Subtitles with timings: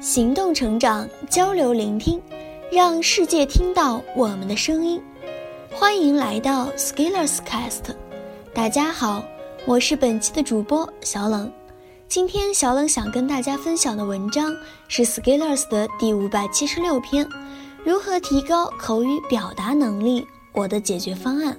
[0.00, 2.22] 行动成长，交流聆听，
[2.70, 5.02] 让世界听到我们的声音。
[5.72, 7.96] 欢迎来到 Skillers Cast，
[8.54, 9.24] 大家好，
[9.66, 11.52] 我是本期的主播小冷。
[12.06, 14.56] 今天小冷想跟大家分享的文章
[14.86, 17.28] 是 Skillers 的第五百七十六篇：
[17.84, 20.24] 如何提高口语表达能力？
[20.52, 21.58] 我的解决方案。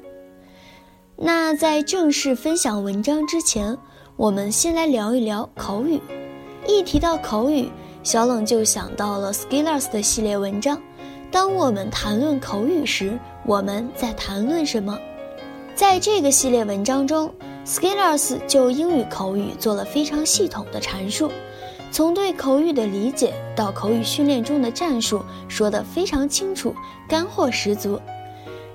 [1.17, 3.77] 那在正式分享文章之前，
[4.15, 5.99] 我们先来聊一聊口语。
[6.67, 7.69] 一提到口语，
[8.02, 10.82] 小冷就想到了 Skillers 的系列文章。
[11.32, 14.97] 当我们谈论口语时，我们在谈论什么？
[15.75, 17.32] 在这个系列文章中
[17.65, 21.29] ，Skillers 就英语口语做了非常系统的阐述，
[21.92, 26.73] 从对口语的理解到口语训练中的战术，说得非常清楚，
[27.07, 28.00] 干货十足。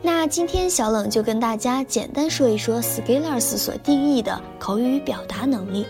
[0.00, 5.86] 那今天小冷就跟大家简单说一说 Skillers 所定义的口语表达能力。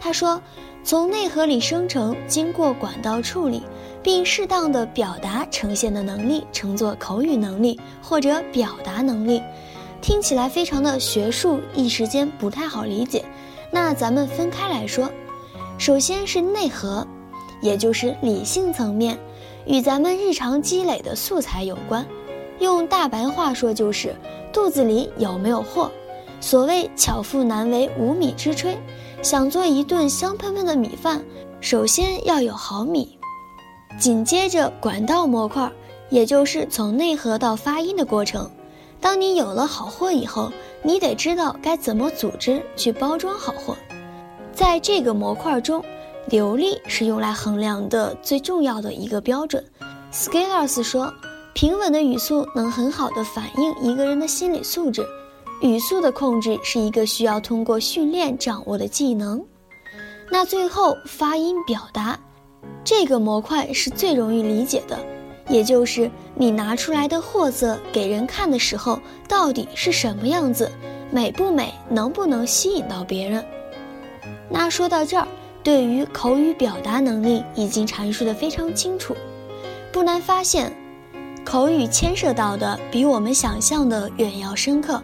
[0.00, 0.40] 他说。
[0.88, 3.62] 从内核里生成，经过管道处理，
[4.02, 9.42] 并适当的表达呈现的能力，称作口语能力或者表达能力。
[10.00, 13.22] 听起来非常的学术，一时间不太好理解。
[13.70, 15.10] 那咱们分开来说，
[15.76, 17.06] 首先是内核，
[17.60, 19.18] 也就是理性层面，
[19.66, 22.02] 与咱们日常积累的素材有关。
[22.60, 24.16] 用大白话说就是
[24.54, 25.92] 肚子里有没有货。
[26.40, 28.74] 所谓巧妇难为无米之炊。
[29.22, 31.24] 想做一顿香喷喷的米饭，
[31.60, 33.18] 首先要有好米。
[33.98, 35.70] 紧接着管道模块，
[36.08, 38.48] 也就是从内核到发音的过程。
[39.00, 40.52] 当你有了好货以后，
[40.82, 43.76] 你得知道该怎么组织去包装好货。
[44.52, 45.84] 在这个模块中，
[46.28, 49.64] 流利是用来衡量的最重要的一个标准。
[50.12, 51.12] Skillers 说，
[51.54, 55.04] 平稳的语速能很好的反映一个人的心理素质。
[55.60, 59.44] 语速的控制是一个需要通过训练掌握的技能。
[60.30, 62.18] 那最后发音表达，
[62.84, 64.98] 这个模块是最容易理解的，
[65.48, 70.70] 也就是你拿出来的货色给人看的时候到底是什么样子，
[71.10, 73.44] 美不美，能不能吸引到别人。
[74.50, 75.26] 那说到这儿，
[75.64, 79.16] 对于口语表达能力已经阐述的非常清楚。
[79.90, 80.72] 不难发现，
[81.44, 85.02] 口语牵涉到的比我们想象的远要深刻。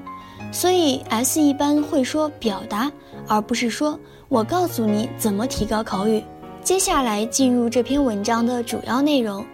[0.55, 2.91] 所以，S 一般会说表达，
[3.27, 3.99] 而不是说
[4.29, 6.23] 我告诉你怎么提高口语。
[6.63, 9.45] 接下来进入这篇文章的主要内容。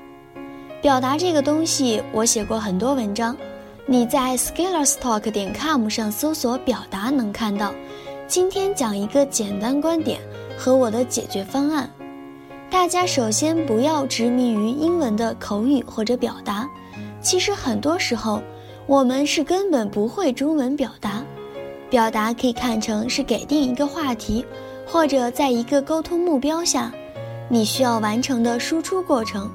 [0.82, 3.34] 表达这个东西，我写过很多文章，
[3.86, 7.72] 你在 skillerstalk 点 com 上搜索“表达”能看到。
[8.28, 10.20] 今天讲一个简单观点
[10.58, 11.88] 和我的解决方案。
[12.70, 16.68] 大家首先不要执迷于英文的口语或者表达，
[17.22, 18.42] 其实很多时候。
[18.90, 21.24] 我们是根本不会中文表达，
[21.88, 24.44] 表达可以看成是给定一个话题，
[24.84, 26.92] 或者在一个沟通目标下，
[27.48, 29.48] 你需要完成的输出过程。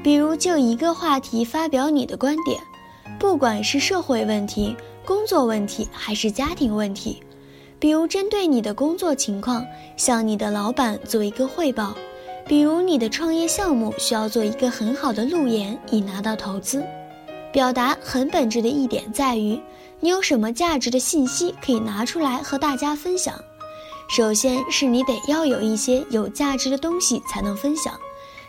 [0.00, 2.56] 比如就一个话题发表你的观点，
[3.18, 7.20] 不管是社会问题、工作问题还是家庭问题。
[7.80, 9.66] 比如针对你的工作情况，
[9.96, 11.96] 向你的老板做一个汇报；
[12.46, 16.80] 比如你的创业项目需要做一个很好的路演，以拿到投资。
[17.52, 19.60] 表达很本质的一点在于，
[20.00, 23.34] 你有什么价值的信息可以拿出来和大家分享。
[24.08, 27.92] 首先是你得要有一些有价值的东西才能分享，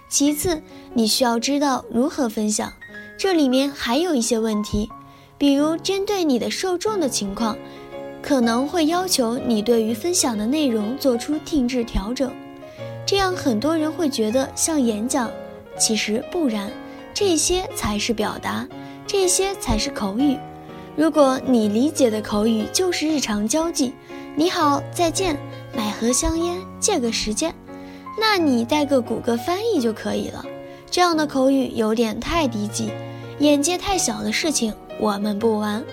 [0.08, 0.62] 其次
[0.94, 2.72] 你需要知道如何分享。
[3.18, 4.90] 这里面还有一些问题，
[5.38, 7.58] 比如针对你的受众的情况，
[8.22, 12.32] 可能会要求你对于分享的内容做出定制调整。
[13.06, 15.30] 这样很多人会觉得像演讲，
[15.78, 16.72] 其实不然，
[17.14, 18.66] 这些才是表达。
[19.12, 20.38] 这些才是口语。
[20.96, 23.92] 如果你理解的口语就是日常交际，
[24.36, 25.36] 你好，再见，
[25.76, 27.52] 买盒香烟，借个时间，
[28.20, 30.46] 那你带个谷歌翻译就可以了。
[30.92, 32.92] 这样的口语有点太低级，
[33.40, 35.84] 眼界太小的事情我们不玩。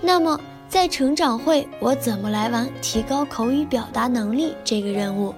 [0.00, 5.32] 那么在成长会，我怎么来玩提高口语表达能力这个任务？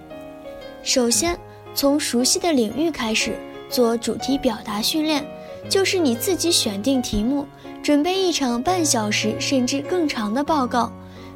[0.83, 1.39] 首先，
[1.75, 3.37] 从熟悉的领域开始
[3.69, 5.23] 做主题表达训练。
[5.69, 7.47] 就是你自己选定题目，
[7.83, 10.91] 准备一场半小时甚至更长的报告。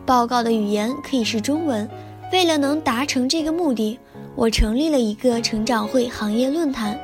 [0.06, 1.88] 报告的语言可以是中文。
[2.32, 3.98] 为了能达成这个目的，
[4.34, 6.98] 我成立了一个成长会行业论坛，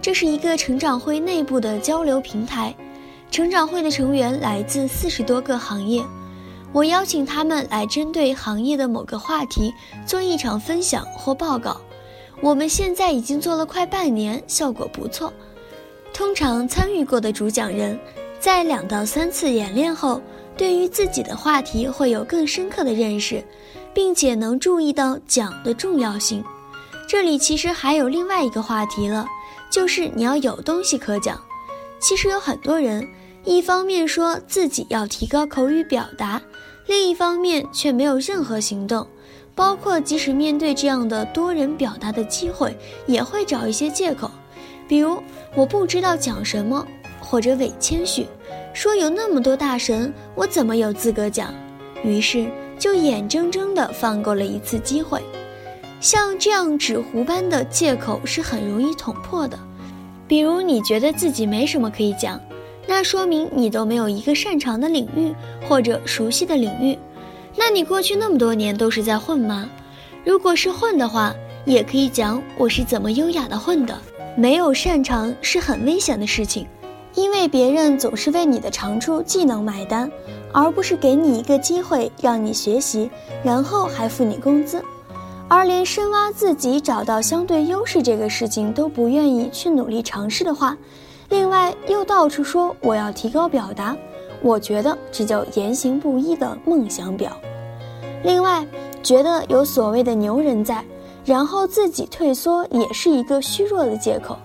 [0.00, 2.74] 这是一个成长会内部的交流平台。
[3.30, 6.02] 成长会的成员来自四十多个行业，
[6.72, 9.72] 我邀请他们来针对行业的某个话题
[10.06, 11.80] 做一场分享或报告。
[12.40, 15.32] 我们现在已经做了快半年，效果不错。
[16.12, 17.98] 通常参与过的主讲人，
[18.38, 20.20] 在两到三次演练后，
[20.56, 23.42] 对于自己的话题会有更深刻的认识，
[23.94, 26.44] 并且能注意到讲的重要性。
[27.08, 29.26] 这里其实还有另外一个话题了，
[29.70, 31.40] 就是你要有东西可讲。
[31.98, 33.06] 其实有很多人，
[33.44, 36.40] 一方面说自己要提高口语表达，
[36.86, 39.06] 另一方面却没有任何行动。
[39.54, 42.74] 包括即使面对这样的多人表达的机会，
[43.06, 44.30] 也会找一些借口，
[44.90, 45.22] 比如
[45.54, 46.84] 我不知道讲什么，
[47.20, 48.26] 或者伪谦虚，
[48.74, 51.54] 说有那么多大神，我怎么有资格讲？
[52.02, 55.22] 于是就眼睁睁地放过了一次机会。
[56.00, 59.56] 像这样纸糊般的借口是很容易捅破的，
[60.26, 62.40] 比如你觉得自己没什么可以讲，
[62.88, 65.32] 那说明你都没有一个擅长的领域
[65.68, 66.98] 或者熟悉的领域。
[67.54, 69.70] 那你过去那么多年都是在混吗？
[70.24, 71.32] 如果是混的话，
[71.64, 73.96] 也可以讲我是怎么优雅的混的。
[74.36, 76.66] 没有擅长是很危险的事情，
[77.14, 80.10] 因为别人总是为你的长处技能买单，
[80.52, 83.10] 而不是给你一个机会让你学习，
[83.42, 84.82] 然后还付你工资。
[85.48, 90.76] 而连深挖自己、找到相对优势这个事情都不愿意去努力尝试的话，
[91.28, 93.96] 另外又到处说我要提高表达，
[94.42, 97.36] 我觉得这叫言行不一的梦想表。
[98.22, 98.64] 另外，
[99.02, 100.84] 觉得有所谓的牛人在，
[101.30, 104.36] 然后自己退缩也是一个虚弱的借口。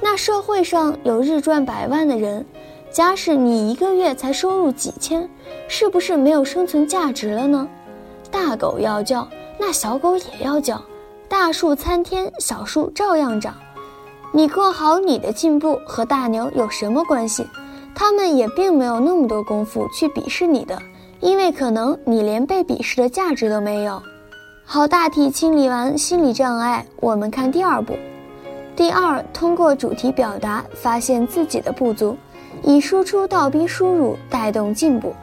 [0.00, 2.46] 那社会上有日赚百万的人，
[2.88, 5.28] 假使你一个月才收入几千，
[5.66, 7.68] 是不是没有生存价值了呢？
[8.30, 9.26] 大狗要叫。
[9.58, 10.80] 那小狗也要叫，
[11.28, 13.52] 大树参天，小树照样长。
[14.32, 17.44] 你过好你的进步和大牛有什么关系？
[17.92, 20.80] 他们也并没有那么多功夫去鄙视你的，
[21.18, 24.00] 因为可能你连被鄙视的价值都没有。
[24.66, 27.94] 好，大体清理完心理障碍，我们看第二步。
[28.74, 32.16] 第二，通过主题表达发现自己的不足，
[32.62, 35.14] 以输出倒逼输入，带动进步。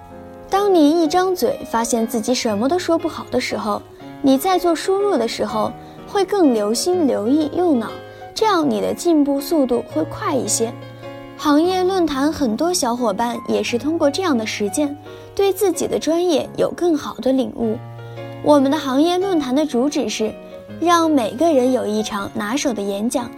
[0.48, 3.82] 当你一张嘴发现自己什么都说不好的时候，
[4.22, 5.72] 你在做输入的时候，
[6.08, 7.90] 会更留心、留意、用脑，
[8.36, 10.72] 这样你的进步速度会快一些。
[11.36, 14.96] 行业论坛很多小伙伴也是通过这样的实践，
[15.34, 17.76] 对自己的专业有更好的领悟。
[18.44, 20.34] 我们的行业论坛的主旨是，
[20.80, 23.30] 让每个人有一场拿手的演讲。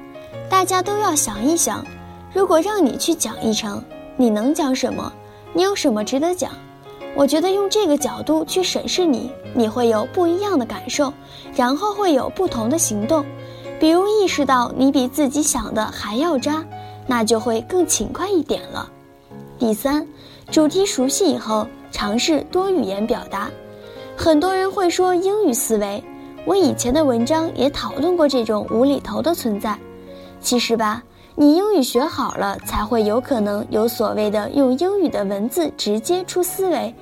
[0.49, 1.85] 大家都要想一想，
[2.33, 3.83] 如果让你去讲一场，
[4.15, 5.11] 你能讲什么？
[5.51, 6.51] 你有什么值得讲？
[7.15, 11.11] 我觉得用这个角度去审视你，你会有不一样的感受，
[11.53, 13.25] 然后会有不同的行动。
[13.79, 16.63] 比如意识到你比自己想的还要渣，
[17.05, 18.89] 那就会更勤快一点了。
[19.59, 20.07] 第三，
[20.49, 23.49] 主题熟悉以后，尝试多语言表达。
[24.15, 26.03] 很多人会说英语思维，
[26.45, 29.77] 我以前的文章也讨论过这种无厘头的存在。
[30.39, 31.03] 其实吧。
[31.35, 36.93] 你英语学好了，才会有可能有所谓的用英语的文字直接出思维，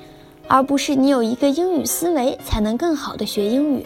[0.48, 3.86] 而不是你有一个英语思维才能更好的学英语。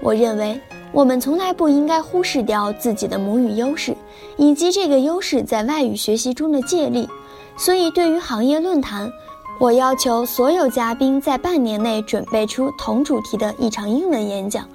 [0.00, 0.60] 我认为
[0.92, 3.96] 我们从来不应该忽视掉自己的母语优势，
[4.36, 7.08] 以及这个优势在外语学习中的借力。
[7.56, 9.10] 所以，对于行业论坛，
[9.58, 14.68] 我要求所有嘉宾在半年内准备出同主题的一场英文演讲。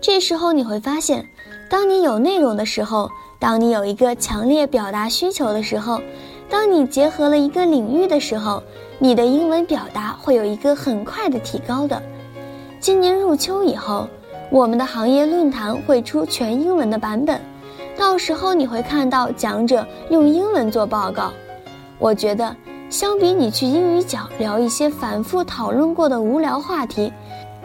[0.00, 1.26] 这时候你会发现，
[1.70, 3.10] 当你有内容的时候。
[3.38, 6.00] 当你有一个强烈表达需求的时候，
[6.48, 8.62] 当你结合了一个领域的时候，
[8.98, 12.02] 你的英文表达会有一个很快的提高的。
[12.80, 14.08] 今年入秋以后，
[14.50, 17.38] 我们的行业论坛会出全英文的版本，
[17.94, 21.30] 到时候你会看到讲者用英文做报告。
[21.98, 22.56] 我觉得，
[22.88, 27.12] 相比你去英语角聊一些反复讨论过的无聊话题。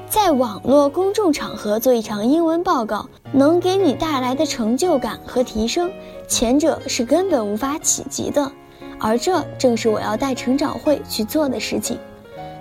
[0.09, 5.91] 在网络公众场合做一场英文报告，能给你带来的成就感和提升，
[6.27, 8.51] 前者是根本无法企及的。
[8.99, 11.97] 而这正是我要带成长会去做的事情。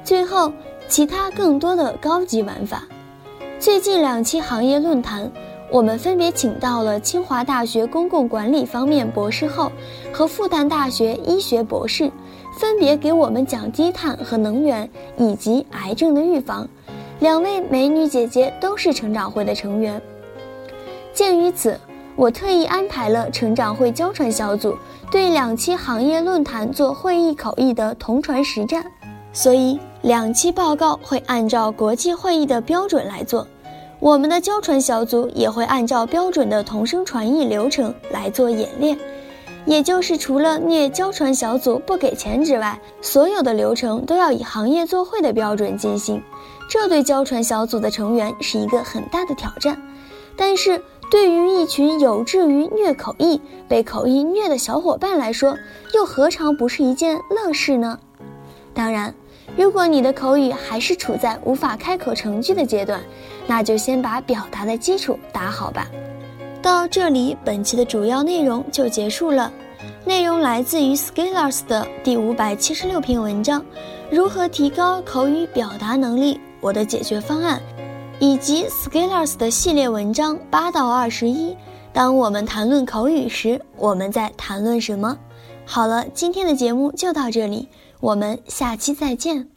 [0.04, 0.52] 最后，
[0.86, 2.84] 其他更多的高级玩法。
[3.58, 5.30] 最近两期行业论坛，
[5.70, 9.72] 我们分别请到了清华大学公共管理方面博士后
[10.12, 12.10] 和复旦大学医学博士，
[12.58, 16.68] 分别给我们讲低碳和能源以及癌症的预防。
[17.20, 20.00] 两位美女姐姐都是成长会的成员。
[21.12, 21.78] 鉴于此，
[22.16, 24.76] 我特意安排了成长会交传小组
[25.10, 28.84] 对两期行业论坛做会议口译的同传实战，
[29.32, 33.46] 所以两期报告会按照国际会议的标准来做。
[33.98, 38.96] 我们的交传小组也会按照标准的同声传译流程来做演练，
[39.70, 46.20] 也就是除了虐交传小组不给钱之外，所有的流程都要以行业做会的标准进行。
[46.68, 49.80] 这对交传小组的成员是一个很大的挑战，
[50.36, 55.56] 但是对于一群有志于虐口译、被口译虐的小伙伴来说，
[55.94, 57.96] 又何尝不是一件乐事呢？
[58.74, 59.14] 当然，
[59.56, 63.00] 如果你的口语还是处在无法开口成句的阶段，
[63.46, 65.86] 那就先把表达的基础打好吧。
[66.62, 69.52] 到这里，本期的主要内容就结束了。
[70.04, 73.64] 内容来自于 Scholars 的第五百七十六篇文章：
[74.10, 76.38] 如何提高口语表达能力？
[76.60, 77.60] 我的解决方案，
[78.18, 81.56] 以及 Scholars 的系列文章八到二十一。
[81.92, 85.16] 当我们谈论口语时，我们在谈论什么？
[85.64, 87.68] 好了，今天的节目就到这里，
[88.00, 89.48] 我们下期再见。